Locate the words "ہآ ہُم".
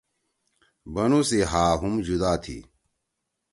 1.51-1.93